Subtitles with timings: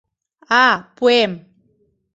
[0.63, 1.33] А пуэм.